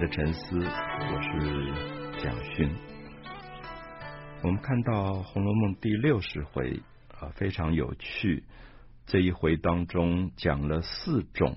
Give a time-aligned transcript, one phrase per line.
[0.00, 2.74] 的沉思，我是蒋勋。
[4.42, 6.80] 我们看到《红楼梦》第六十回
[7.18, 8.44] 啊，非常有趣。
[9.04, 11.54] 这一回当中讲了四种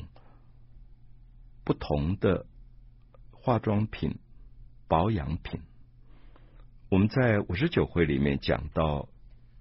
[1.64, 2.46] 不同的
[3.32, 4.20] 化妆品、
[4.90, 5.62] 保养品。
[6.90, 9.08] 我们在五十九回里面讲到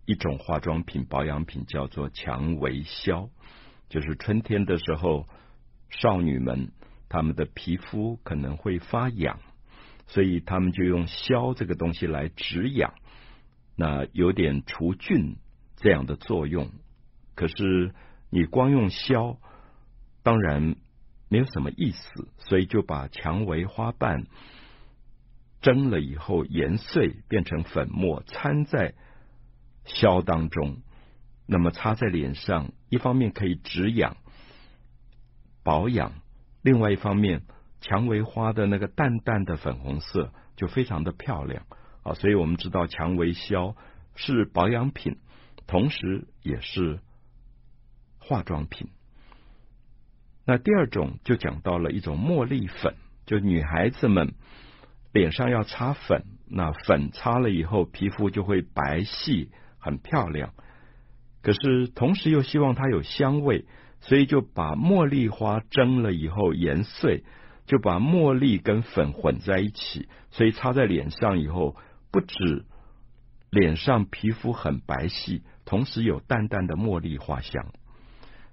[0.06, 3.30] 一种化妆品、保养品，叫做蔷薇消，
[3.88, 5.28] 就是春天的时候，
[5.88, 6.72] 少女们。
[7.12, 9.38] 他们的皮肤可能会发痒，
[10.06, 12.94] 所以他们就用消这个东西来止痒，
[13.76, 15.36] 那有点除菌
[15.76, 16.70] 这样的作用。
[17.34, 17.92] 可是
[18.30, 19.36] 你光用消，
[20.22, 20.76] 当然
[21.28, 24.24] 没有什么意思，所以就把蔷薇花瓣
[25.60, 28.94] 蒸了以后研碎变成粉末，掺在
[29.84, 30.78] 消当中，
[31.44, 34.16] 那么擦在脸上，一方面可以止痒
[35.62, 36.21] 保养。
[36.62, 37.42] 另外一方面，
[37.80, 41.66] 蔷薇花的那个淡淡的粉红色就非常的漂亮
[42.04, 43.74] 啊，所以我们知道蔷薇消
[44.14, 45.18] 是保养品，
[45.66, 47.00] 同时也是
[48.18, 48.88] 化妆品。
[50.44, 52.94] 那第二种就讲到了一种茉莉粉，
[53.26, 54.34] 就女孩子们
[55.12, 60.52] 脸上要擦粉，那粉擦了以后皮肤就会白皙很漂亮，
[61.42, 63.66] 可是同时又希望它有香味。
[64.02, 67.24] 所以就把茉莉花蒸了以后研碎，
[67.66, 71.76] 就把茉莉跟粉混在一起，所以擦在脸上以后，
[72.10, 72.66] 不止
[73.48, 77.72] 脸上皮肤很白皙，同时有淡淡的茉莉花香。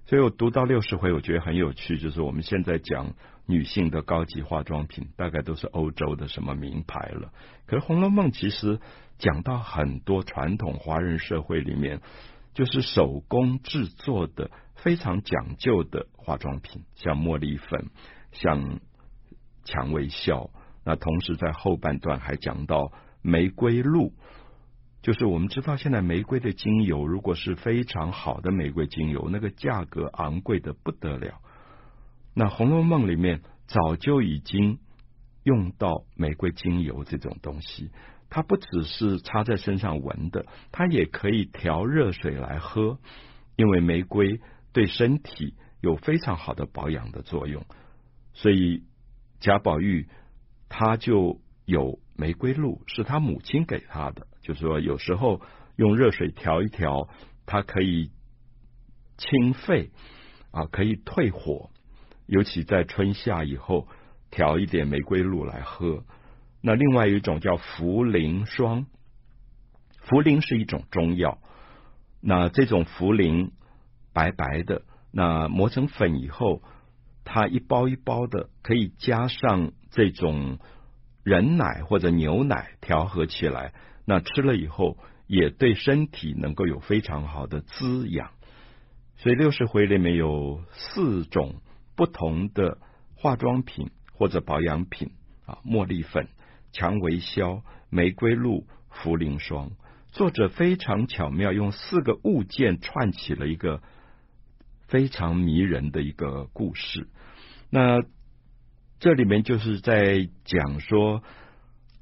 [0.06, 3.14] 所以我读到六十回，我觉得很有趣，就是我们现在讲
[3.46, 7.32] 女性的高级化妆品，大概都是欧洲的什么名牌了。
[7.66, 8.80] 可是《红楼梦》其实
[9.18, 12.00] 讲到很多传统华人社会里面，
[12.54, 14.50] 就是手工制作的。
[14.82, 17.90] 非常讲究的化妆品，像茉莉粉，
[18.32, 18.80] 像
[19.64, 20.48] 蔷薇笑。
[20.86, 22.90] 那同时在后半段还讲到
[23.20, 24.14] 玫瑰露，
[25.02, 31.42] 就是我们知道现在玫瑰的精油，如果是非常好的玫瑰精油，那个价格昂贵的不得了。
[32.32, 34.78] 那《红楼梦》里面早就已经
[35.42, 37.90] 用到玫瑰精油这种东西，
[38.30, 42.98] 它不只是擦在身上闻的，它也可以调热水来喝，
[43.56, 44.40] 因为玫瑰。
[44.72, 47.66] 对身体有非常好的保养的作用，
[48.34, 48.84] 所以
[49.40, 50.06] 贾宝玉
[50.68, 54.28] 他就有玫瑰露，是他母亲给他的。
[54.42, 55.40] 就是说，有时候
[55.74, 57.08] 用热水调一调，
[57.46, 58.12] 它可以
[59.18, 59.90] 清肺
[60.52, 61.70] 啊，可以退火。
[62.26, 63.88] 尤其在春夏以后，
[64.30, 66.04] 调一点玫瑰露来喝。
[66.60, 68.86] 那另外一种叫茯苓霜，
[70.06, 71.38] 茯苓是一种中药。
[72.20, 73.50] 那这种茯苓。
[74.12, 74.82] 白白的，
[75.12, 76.64] 那磨成粉以后，
[77.22, 80.58] 它一包一包的，可以加上这种
[81.22, 83.72] 人奶或者牛奶调和起来，
[84.04, 84.98] 那吃了以后
[85.28, 88.32] 也对身体能够有非常好的滋养。
[89.18, 91.62] 所以六十回里面有四种
[91.94, 92.78] 不同的
[93.14, 95.12] 化妆品或者保养品
[95.46, 96.26] 啊，茉莉粉、
[96.72, 99.70] 蔷薇消、玫瑰露、茯苓霜。
[100.12, 103.80] 作者非常巧妙，用四个物件串起了一个。
[104.88, 107.06] 非常迷人的一个故事。
[107.70, 108.02] 那
[108.98, 111.22] 这里面就是在讲说，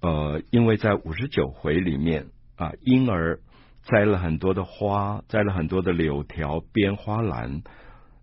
[0.00, 3.40] 呃，因为在五十九回里面啊，婴儿
[3.82, 7.60] 摘了很多的花，摘了很多的柳条编花篮，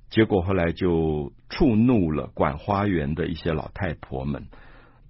[0.10, 4.48] 结果后来就触怒了管花园的一些老太婆们。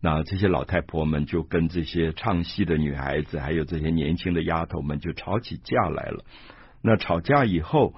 [0.05, 6.23] 那这些老太婆们就跟这些唱戏的女孩子，还有这些年轻的丫头们就吵起架来了。
[6.83, 7.95] 那吵架以后。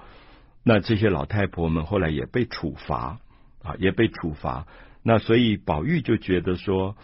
[0.64, 3.20] 那这些老太婆们后来也被处罚
[3.62, 4.66] 啊，也被处罚。
[5.02, 6.94] 那所以宝玉就觉得说，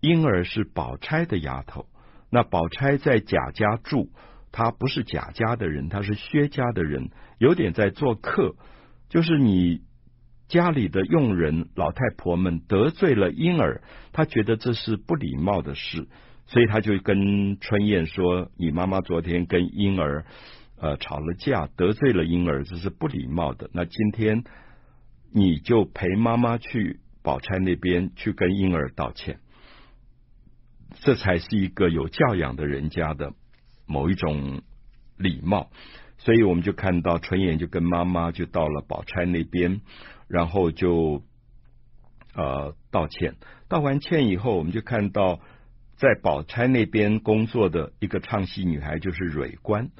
[0.00, 1.86] 婴儿是宝钗的丫头。
[2.30, 4.08] 那宝钗在贾家住，
[4.52, 8.54] 她不是贾家的人，她是薛家的人，有点在做客。
[9.10, 9.82] 就是你
[10.50, 13.82] 家里的佣人老太婆们得罪了婴儿，
[14.12, 16.06] 他觉得这是不礼貌的事，
[16.46, 20.26] 所以他就跟春燕说：“你妈妈昨天跟婴儿。”
[20.82, 23.68] 呃，吵了架，得罪了婴儿，这是不礼貌的。
[23.74, 24.44] 那今天
[25.30, 29.40] 你就陪妈妈去宝钗那边去跟婴儿道歉，
[31.02, 33.34] 这才是一个有教养的人家的
[33.84, 34.62] 某一种
[35.18, 35.68] 礼貌。
[36.16, 39.82] 所以我们就看到春燕就跟妈妈就到了宝钗那边，
[40.30, 41.22] 然后就
[42.34, 43.34] 呃道歉。
[43.68, 45.40] 道完歉以后，我们就看到
[45.96, 49.90] 在宝钗那边工作的一个唱戏女孩，就是蕊官。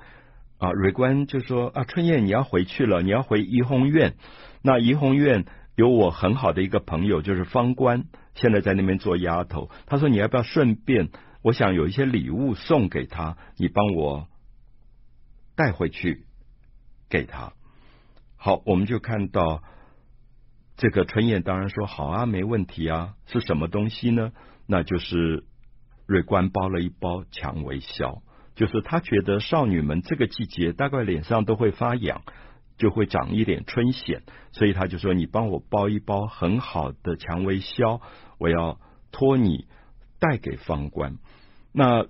[0.58, 4.14] 啊，蕊官就说啊，春燕你要回去了，你要回怡红院。
[4.62, 8.04] 那怡红院有我很好的一个朋友，就是方官，
[8.34, 9.70] 现在在那边做丫头。
[9.86, 11.08] 他说：“你要不要顺便？
[11.42, 14.28] 我想有一些礼物送给他，你帮我
[15.56, 16.26] 带回去
[17.08, 17.54] 给他。”
[18.36, 19.62] 好，我们就看到
[20.80, 24.32] 这个春燕当然说：“好啊，没问题啊，是什么东西呢？
[24.66, 25.44] 那就是
[26.06, 28.22] 瑞官包了一包蔷薇销，
[28.54, 32.22] 就是他觉得少女们这个季节大概脸上都会发痒。”
[32.78, 34.22] 就会长一点春癬，
[34.52, 38.00] 所以他就说：“你帮我包一包很好的蔷薇销，
[38.38, 38.80] 我要
[39.12, 39.66] 托你
[40.18, 41.18] 带给方官。”
[41.74, 42.06] 那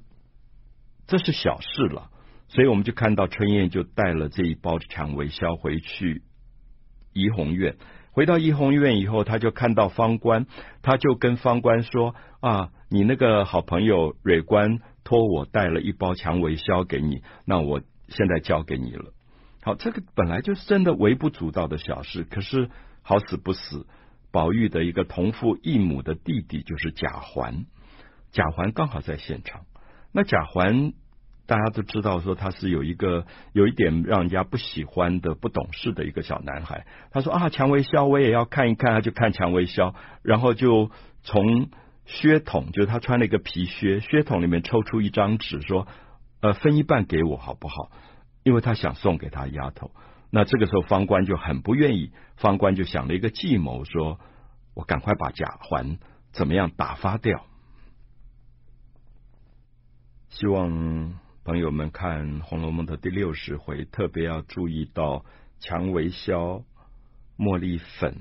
[1.08, 2.12] 这是小事了，
[2.46, 6.22] 所以我们就看到春燕就带了这一包蔷薇销回去
[7.12, 7.74] 怡红院。
[8.12, 10.46] 回到怡红院以后，他就看到方官，
[10.82, 19.12] 他就跟方官说：“啊，你那个好朋友蕊官托我带了一包蔷薇销给你，那我现在交给你了。”
[19.62, 22.70] 好，这个本来就是真的微不足道的小事，可是
[23.02, 23.86] 好死不死，
[24.32, 27.66] 宝玉的一个同父异母的弟弟就是贾环，
[28.32, 29.62] 贾环刚好在现场。
[30.12, 30.92] 那贾环
[31.50, 36.86] 大家都知道，说他是有一个有一点让人家不喜欢的、不懂事的一个小男孩。
[37.10, 40.92] 他说啊，蔷薇销我也要看一看，他就看蔷薇销，然后就
[41.24, 41.68] 从
[42.06, 45.88] 靴筒，就是他穿了一个皮靴，靴筒里面抽出一张纸，说
[46.40, 47.90] 呃，分一半给我好不好？
[48.44, 49.90] 因为他想送给他丫头，
[50.30, 54.20] 那这个时候方官就很不愿意，方官就想了一个计谋，说
[54.74, 55.98] 我赶快把贾环
[56.30, 57.44] 怎么样打发掉。
[60.28, 65.24] 希望朋友们看《红楼梦》的第六十回，特别要注意到
[65.58, 66.62] 蔷薇销、
[67.38, 68.14] 茉莉粉、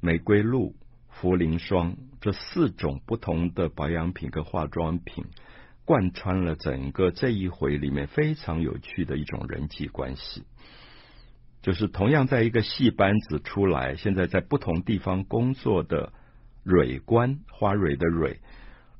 [0.00, 0.74] 玫瑰露、
[1.20, 5.26] 茯苓霜这四种不同的保养品跟化妆品。
[5.84, 10.44] 贯穿了整个这一回里面非常有趣的一种人际关系，
[11.62, 16.12] 就是同样在一个戏班子出来，现在在不同地方工作的
[16.62, 18.40] 蕊官，花蕊的蕊，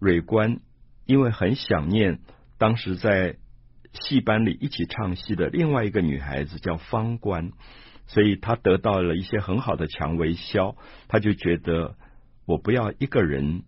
[0.01, 0.59] 蕊官，
[1.07, 2.19] 因为很想念
[2.61, 3.39] 当时在
[3.93, 7.51] 戏班里一起唱戏的另外一个女孩子叫方官，
[8.07, 10.77] 所以她得到了一些很好的蔷薇销，
[11.09, 11.97] 她就觉得
[12.47, 13.65] 我不要一个人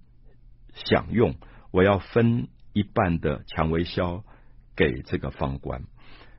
[0.75, 1.35] 享用，
[1.73, 2.47] 我要分。
[2.75, 4.25] 一半的蔷薇销
[4.75, 5.83] 给这个方官，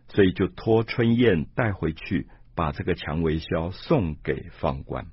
[0.08, 5.06] 所以就托春燕带回去，把这个蔷薇销送给方官。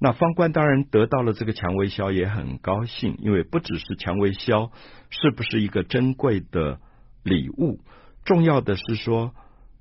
[0.00, 4.72] 那方官当然得到了这个蔷薇销，也很高兴，因为不只是蔷薇销
[5.10, 6.80] 是不是一个珍贵的
[7.22, 7.78] 礼物，
[8.24, 9.32] 重要的是说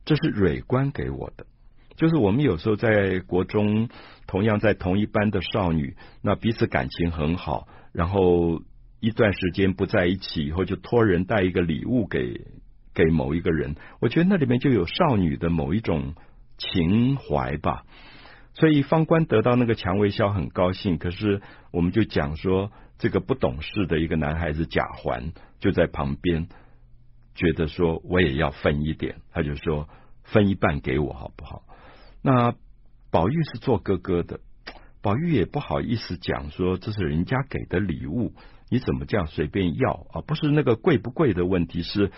[0.06, 1.46] 这是蕊官给我的。
[1.96, 3.90] 就是我们有时候在国中，
[4.28, 8.62] 同样在同一班的少女，那彼此感情很好，然后。
[9.02, 12.42] 一段时间不在一起以后，就托人带一个礼物给
[12.94, 13.78] 给某一个人。
[14.02, 16.16] 我觉得那里面就有少女的某一种
[16.58, 17.86] 情怀吧。
[18.60, 21.42] 所以方官得到那个蔷薇销很高兴，可是
[21.72, 26.50] 我们就讲说，这个不懂事的一个男孩子贾环就在旁边，
[27.36, 29.88] 觉得说我也要分一点，他就说
[30.24, 31.64] 分一半给我好不好？
[32.22, 32.54] 那
[33.10, 34.42] 宝玉是做哥哥的，
[35.02, 38.34] 宝玉也不好意思讲说这是人家给的礼物。
[38.70, 40.22] 你怎么这样随便要啊？
[40.22, 42.12] 不是那个贵不贵的问题，是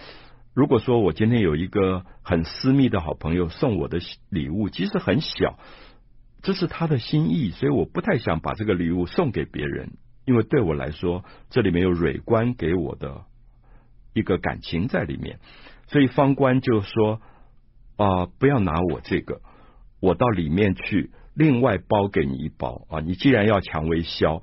[0.56, 4.00] 如果说我今天有一个很私密的好朋友送我的
[4.30, 5.60] 礼物，其实很小，
[6.42, 9.92] 这是他的心意，所以我不太想把这个礼物送给别人，
[10.26, 13.24] 因为对我来说，这里面有蕊官给我的
[14.14, 15.40] 一个感情在里面，
[15.88, 17.22] 所以方官就说
[17.98, 19.42] 啊、不要拿我这个，
[20.00, 24.42] 我到里面去另外包给你一包啊，你既然要蔷薇销。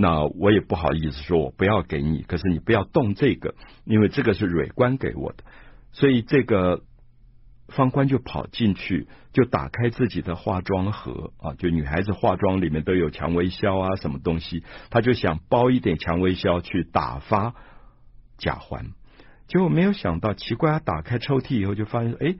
[0.00, 5.42] 那我也不好意思说，我不要给你，可是你不要动这个，因为这个是蕊官给我的，
[5.90, 6.84] 所以这个
[7.68, 17.54] 方官就跑进去，就打开自己的化妆盒啊，就女孩子化妆里面都有蔷薇销啊，什么东西，他就想包一点蔷薇销去打发
[18.36, 18.86] 贾环，
[19.46, 22.36] 结果没有想到，奇怪，他打开抽屉以后就发现，哎，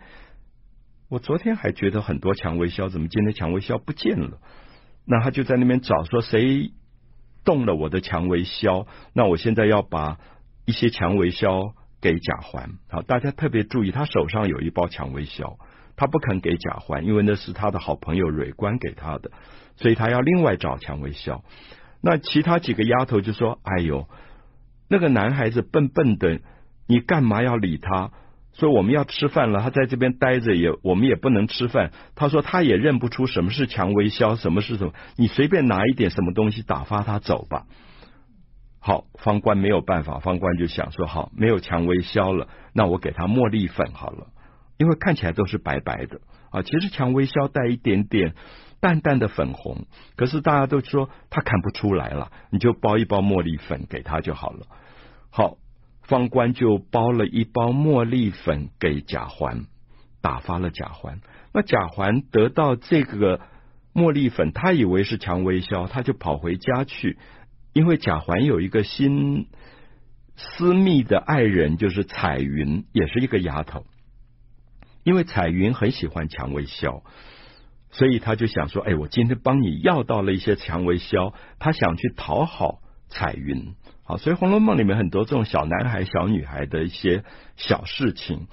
[1.08, 4.38] 我昨天还觉得很多蔷薇销，怎么今天蔷薇销不见了？
[5.06, 6.72] 那他就在那边找，说谁？
[7.44, 10.18] 动了我的蔷薇销，那我现在要把
[10.66, 12.70] 一些蔷薇销给贾环。
[12.88, 15.58] 好，大家特别注意，他手上有一包蔷薇销，
[15.96, 19.30] 他不肯给贾环，因为那是他的好朋友蕊官给他的，
[19.76, 21.42] 所以他要另外找蔷薇销。
[22.00, 24.08] 那其他几个丫头就说：“哎呦，
[24.88, 26.40] 那个男孩子笨笨的，
[26.86, 28.12] 你干嘛要理他？”
[28.54, 31.92] 说我们要吃饭了，他在这边待着也，我们也不能吃饭。
[32.16, 37.66] 他说他也认不出什么是蔷薇销，什么是什么，你随便拿一点什么东西打发他走吧。
[38.80, 44.28] 好，方官没有办法，方官就想说好，没有蔷薇销了，那我给他茉莉粉好了，
[44.76, 46.20] 因为看起来都是白白的
[46.50, 46.62] 啊。
[46.62, 48.34] 其实蔷薇销带一点点
[48.80, 54.66] 淡淡的粉红，可是大家都说他看不出来了，你就包一包茉莉粉给他就好了。
[55.30, 55.56] 好，
[56.02, 59.66] 方官就包了一包茉莉粉给贾环，
[60.22, 61.20] 打发了贾环。
[61.52, 63.40] 那贾环得到这个
[63.92, 67.18] 茉莉粉，他以为是蔷薇销，他就跑回家去，
[67.72, 69.46] 因为贾环有一个新
[70.36, 73.84] 私密的爱人，就是彩云，也是一个丫头。
[75.04, 77.02] 因为彩云很喜欢蔷薇销，
[77.90, 87.24] 所以他就想说：“哎，我今天帮你要到了一些蔷薇销，他想去讨好彩云。”好，所以《红楼梦》里面很多这种小男孩、小女孩的一些
[87.56, 88.48] 小事情，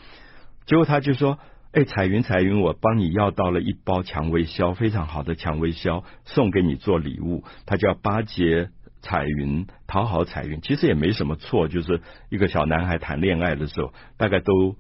[0.66, 1.40] 结果他就说
[1.74, 8.70] ：“哎，彩云，彩云，我帮你要到了一包蔷薇销，非常好的蔷薇销，送给你做礼物。”他就要巴结
[9.06, 14.76] 彩云，讨好彩云，其实也没什么错，就是一个小男孩谈恋爱的时候，大概都。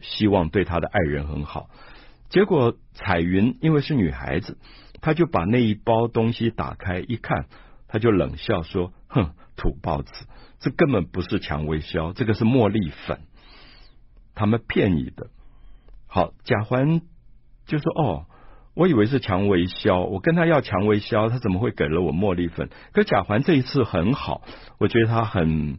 [0.00, 1.70] 希望对他的爱人很好，
[2.28, 4.56] 结果彩云因为是女孩子，
[5.00, 7.46] 她就把那一包东西打开一看，
[7.88, 10.12] 她就冷笑说：“哼，土包子，
[10.60, 13.18] 这根本不是蔷薇销，这个是茉莉粉，
[14.36, 15.30] 他们骗你的。”
[16.06, 17.00] 好，贾环
[17.66, 18.26] 就说：“哦，
[18.78, 24.42] 我以为是蔷薇销，我跟他要蔷薇销，他怎么会给了我茉莉粉？”可贾环这一次很好，
[24.78, 25.78] 我觉得他很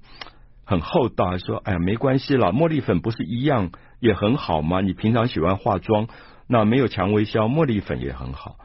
[0.66, 6.08] 很厚道，说：“哎呀，没关系啦，茉莉粉不是一样。”也很好吗，你平常喜欢化妆，
[6.48, 8.56] 那没有蔷薇销，茉莉粉也很好。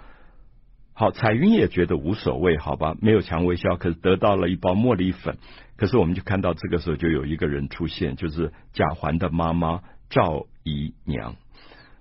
[0.92, 5.38] 好，彩云也觉得无所谓，好吧，没有蔷薇销，可是得到了一包茉莉粉。
[5.76, 11.34] 可是我们就看到这个时候就有一个人出现，就是贾环的妈妈赵姨娘。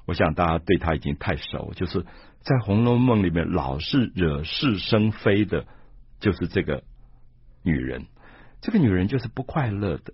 [0.05, 2.01] 我想大家对她已经太熟，就是
[2.41, 5.65] 在《红楼梦》里面老是惹是生非的，
[6.19, 6.83] 就是这个
[7.63, 8.05] 女人。
[8.61, 10.13] 这个女人就是不快乐的。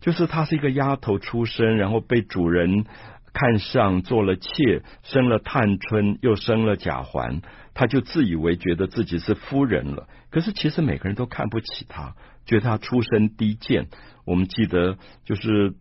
[0.00, 2.84] 就是她是一个丫头出身，然后被主人
[3.32, 7.42] 看上做了妾，生了探春，又生了贾环，
[7.74, 10.08] 她就自以为觉得自己是夫人了。
[10.30, 12.14] 可是其实每个人都看不起她，
[12.46, 13.88] 觉得她出身低贱。
[14.24, 15.74] 我们记得，就是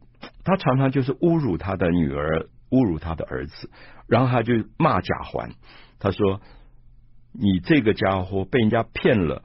[0.43, 3.69] 她常常就是侮辱她的女儿，侮辱他的儿子，
[4.07, 5.51] 然后他就骂贾环，
[5.99, 6.41] 他说
[7.33, 9.43] ：“你这个家伙被人家骗了。”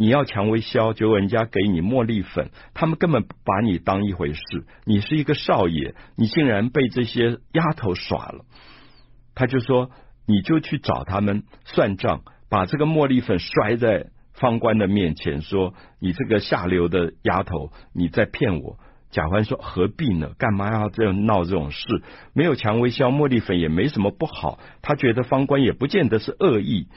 [0.00, 4.40] 你要蔷薇销，结果人家给你茉莉粉，他们根本把你当一回事。
[4.84, 8.44] 你是一个少爷，你竟然被这些丫头耍了。
[9.34, 9.90] 他就说，
[10.24, 18.78] 你就去找他们算账，把这个茉莉粉摔在方官的面前，说你这个下流的丫头，你在骗我。
[19.10, 20.32] 贾环说何必呢？
[20.38, 22.02] 干嘛要这样闹这种事？
[22.34, 24.58] 没有蔷薇香，茉莉粉也没什么不好。
[24.82, 26.88] 他觉得方官也不见得是恶意。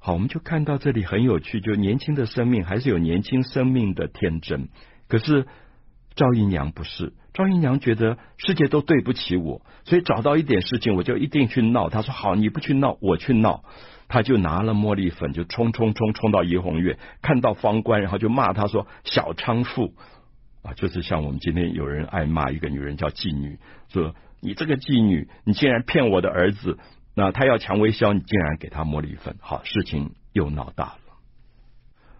[0.00, 4.68] 好，我们就看到这里很有趣，就年轻的生命还是有年轻生命的天真。
[5.08, 5.46] 可是
[6.16, 11.88] 赵姨娘不是，赵姨娘觉得世界都对不起我，所以找到一点事情我就一定去闹。
[11.88, 13.62] 她说：“好，你不去闹，我去闹。”
[14.08, 19.94] 她就拿了茉莉粉，就冲冲冲冲到怡红院，看到方官，然后就骂他说：“小娼妇
[20.62, 26.78] 啊！”就是像我们今天有人爱骂一个女人叫妓女，说：“你这个妓女，你竟然骗我的儿子。”
[27.14, 30.98] 那他要蔷薇销，你竟然给他茉莉粉，好，事情又闹大了。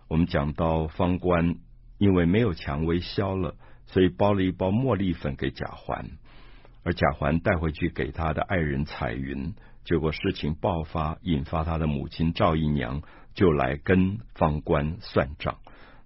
[0.07, 1.57] 我们讲到方官，
[1.97, 3.55] 因为没有蔷薇销了，
[3.87, 6.11] 所以包了一包茉莉粉给贾环，
[6.85, 9.55] 而贾环带回去给他的爱人彩云，
[9.87, 13.01] 结果事情爆发，引发他的母亲赵姨娘
[13.33, 15.57] 就来跟方官算账。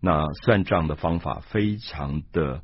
[0.06, 2.62] 那算账的方法非常的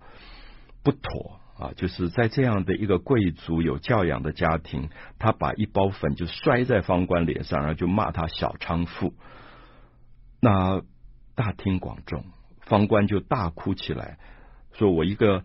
[0.84, 1.40] 不妥。
[1.58, 4.88] 啊，就是在这样的一个贵族有教养的家庭，
[5.20, 9.14] 他把一包粉就摔在方官脸上，然后就骂他小娼妇。
[10.40, 10.82] 那
[11.36, 12.24] 大庭广众，
[12.62, 14.18] 方官就大哭起来，
[14.72, 15.44] 说我一个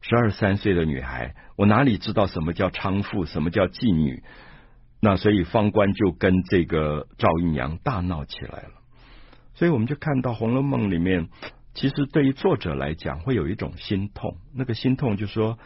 [0.00, 4.22] 十二三岁的女孩，我哪里知道什么叫娼妇，什么叫妓女？
[5.00, 8.81] 那所以方官就跟这个赵姨娘大闹起来了。
[9.54, 11.28] 所以我们就看到《红楼梦》里面。
[11.74, 14.36] 其实对于作者来讲，会有一种心痛。
[14.52, 15.58] 那个心痛就说，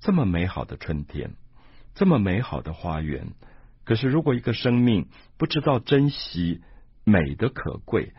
[0.00, 1.32] 这么美好的春天，
[1.94, 3.26] 这么美好的花园，
[3.84, 6.62] 可是如果一个生命不知道珍惜
[7.04, 8.14] 美的可贵，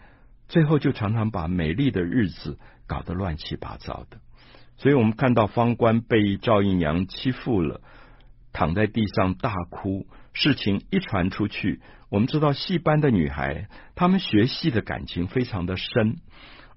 [0.47, 4.19] 最后就常常把美丽的日子搞得乱七八糟的。
[4.77, 7.81] 所以我们看到方官被赵姨娘欺负了，
[8.53, 10.05] 躺在地上大哭。
[10.33, 16.17] 事情一传出去，我们知道戏班的女孩，她们学戏的感情非常的深。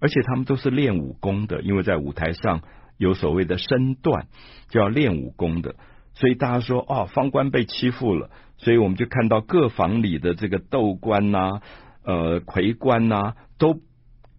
[0.00, 2.62] 而且她们都是练武功的，因为在舞台上
[2.99, 4.26] 有所谓的身段，
[4.68, 5.76] 就要练武功的。
[6.12, 11.61] 所以大家说，哦，方官被欺负了，所以我们就看到各房里的这个窦官呐、
[12.04, 13.80] 呃魁官呐、都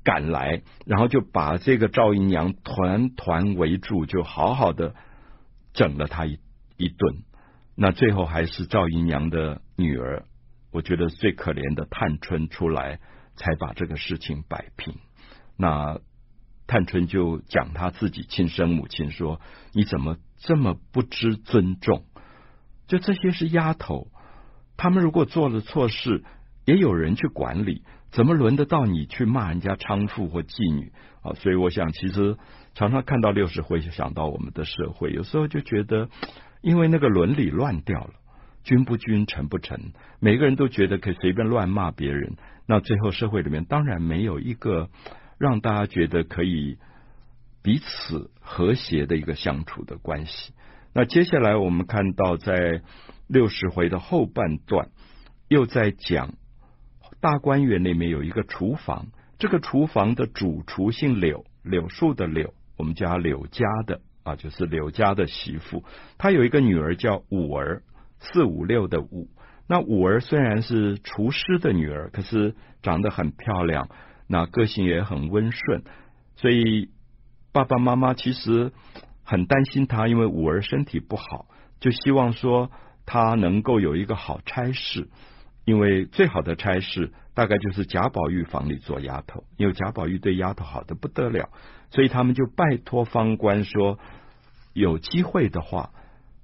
[0.04, 4.94] 赶来，然后就把这个赵姨娘团团围住，就好好的
[5.74, 6.38] 整了她一
[6.78, 7.25] 一顿。
[7.76, 10.26] 那最后还是赵姨娘的女儿，
[10.72, 13.00] 我觉得最可怜的探春出来，
[13.36, 14.96] 才把这个事情摆平。
[15.58, 16.00] 那
[16.68, 19.42] 探春就讲她自己亲生母亲说
[19.74, 22.06] ：“你怎么这么不知尊重？
[22.88, 24.08] 就这些是丫头，
[24.78, 26.24] 他们如果做了错事，
[26.66, 31.34] 也有人去管理，怎么轮得到你去骂人家娼妇或妓女啊？
[31.34, 32.38] 所以我想，其实
[32.74, 36.10] 常常看到六十回，想到我们的社会，有时候就觉得，
[36.66, 38.14] 因为那个伦理乱掉了，
[38.64, 44.90] 君不君，臣不臣，每个人都觉得可以随便乱骂别人，那最后社会里面当然没有一个。”
[45.38, 46.78] 让大家觉得可以
[47.62, 50.54] 彼此和谐的一个相处的关系。
[50.94, 52.82] 那接下来我们看到，在
[53.28, 54.88] 六十回的后半段，
[55.50, 56.36] 又在讲
[57.20, 59.08] 大观园里面有一个厨房，
[59.38, 65.86] 这个厨房的主厨姓柳，柳树的柳，我们叫柳家的啊，就是柳家的媳妇。
[66.18, 67.84] 她有一个女儿叫五儿，
[68.20, 69.30] 四五六的五。
[69.68, 73.88] 那五儿虽然是厨师的女儿，可是长得很漂亮。
[74.28, 75.84] 那个性也很温顺，
[76.36, 76.90] 所以
[77.52, 78.72] 爸爸妈妈其实
[79.24, 81.46] 很担心她，因为五儿身体不好，
[81.80, 82.72] 就希望说
[83.06, 85.10] 她能够有一个好差事，
[85.64, 91.50] 因为最好的差事大概就是贾宝玉房里做丫头，因为贾宝玉对丫头好的不得了，
[91.96, 93.98] 所以他们就拜托方官说，
[94.74, 95.90] 有机会的话，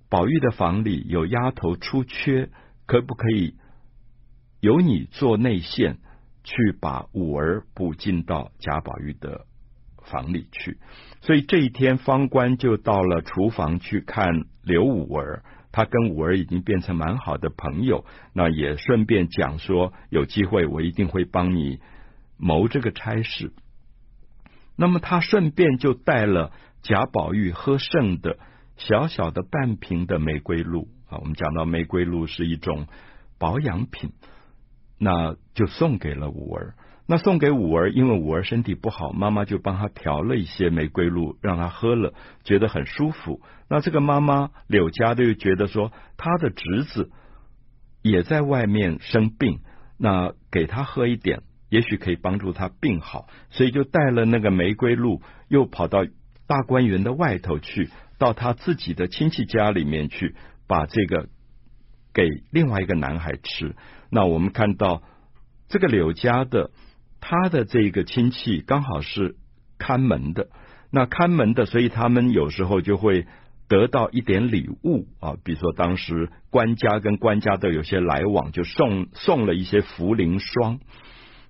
[0.10, 2.50] 宝玉的房里有丫头出缺，
[2.88, 3.54] 可不可以
[4.62, 5.98] 由你做内线？
[6.44, 9.46] 去把五儿补进到贾宝玉的
[10.02, 10.80] 房里去，
[11.22, 21.80] 所以这一天方官就到了厨房去看刘五儿，他跟五儿已经变成蛮好的朋友，那也顺便讲说，有机会我一定会帮你
[22.38, 23.54] 谋这个差事。
[24.82, 28.40] 那么他顺便就带了贾宝玉喝剩的
[28.78, 32.88] 小小的半瓶的玫瑰露啊，我们讲到玫瑰露是一种
[33.38, 34.12] 保养品。
[34.98, 36.74] 那就送给了五儿。
[37.06, 43.40] 那送给五儿，因为五儿身体不好，妈妈就帮他调了一些玫瑰露，让他喝了，觉得很舒服。
[43.70, 47.12] 那这个妈妈柳家的又觉得说，她的侄子
[48.02, 49.60] 也在外面生病，
[49.98, 56.06] 那给他喝一点，也许可以帮助他病好，所以就带了那个玫瑰露，又跑到
[56.46, 60.36] 大观园的外头去，到他自己的亲戚家里面去，
[60.68, 61.30] 把这个
[62.14, 63.74] 给另外一个男孩吃。
[64.10, 65.02] 那我们看到
[65.70, 66.72] 这个柳家的，
[67.22, 69.38] 他的这个亲戚刚好是
[69.78, 70.50] 看门的，
[70.92, 73.26] 那看门的，所以他们有时候就会
[73.70, 80.82] 得到一点礼物啊，比如说当时官家跟官家都有些来往，就送送了一些茯苓霜，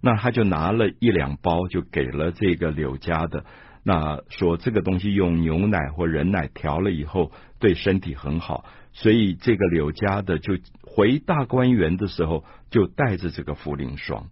[0.01, 3.45] 那他就拿了一两包，就给了这个柳家的，
[3.83, 8.65] 那说这个东西用牛奶或人奶调了以后，对身体很好。
[8.93, 14.29] 所以这个柳家的就回大观园的时候，就带着这个茯苓霜。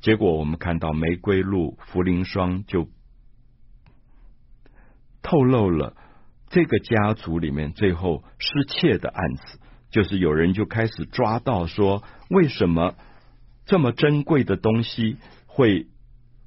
[0.00, 2.88] 结果我们看到玫瑰露、茯苓霜就
[5.22, 5.96] 透露了
[6.48, 9.58] 这个家族里面最后失窃的案子，
[9.90, 12.94] 就是有人就开始抓到说，为什么
[13.68, 15.86] 这么珍贵的东西会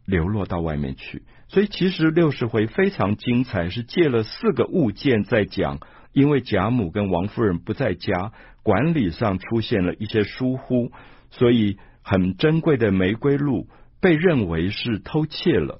[0.05, 1.23] 流落到外面去？
[1.47, 5.79] 所以其实六十回非常精彩，是借了四个物件在讲。
[6.13, 10.91] 因为贾母跟王夫人不在家，管理上出现了一些疏忽，
[11.29, 13.67] 所以很珍贵的玫瑰露
[14.01, 15.79] 被认为是偷窃了。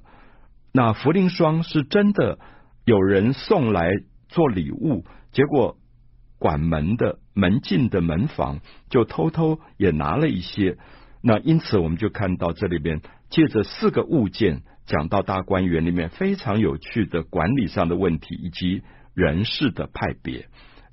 [0.72, 2.38] 那茯苓霜是真的
[2.86, 3.90] 有人送来
[4.28, 5.76] 做礼物，结果
[6.38, 10.78] 管门的门禁的门房就偷偷也拿了一些。
[11.22, 18.82] 那因此我们就看到这里边借着四个物件讲到大观园里面非常有趣的管理上的问题以及。
[19.14, 20.46] 人事的派别，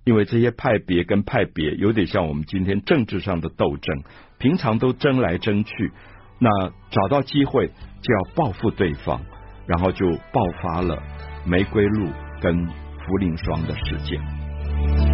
[0.03, 4.03] 因为这些派别跟派别有点像我们今天政治上的斗争，
[4.37, 5.93] 平常都争来争去，
[6.37, 6.49] 那
[6.91, 9.21] 找到机会就要报复对方，
[9.67, 11.01] 然后就爆发了
[11.45, 12.09] 玫瑰露
[12.41, 12.73] 跟茯
[13.21, 15.08] 苓霜的事件。